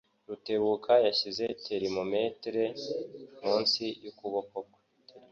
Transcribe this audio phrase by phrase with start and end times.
[0.27, 2.63] Rutebuka yashyize termometero
[3.43, 4.79] munsi yukuboko kwe.